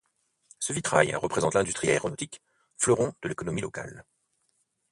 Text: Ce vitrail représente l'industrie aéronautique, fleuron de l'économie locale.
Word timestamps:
Ce 0.57 0.73
vitrail 0.73 1.13
représente 1.13 1.53
l'industrie 1.53 1.89
aéronautique, 1.91 2.41
fleuron 2.75 3.13
de 3.21 3.29
l'économie 3.29 3.61
locale. 3.61 4.03